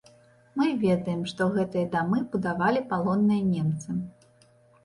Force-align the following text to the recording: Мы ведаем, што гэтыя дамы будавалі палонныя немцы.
Мы 0.59 0.69
ведаем, 0.83 1.19
што 1.31 1.47
гэтыя 1.57 1.89
дамы 1.97 2.21
будавалі 2.31 2.81
палонныя 2.95 3.47
немцы. 3.53 3.89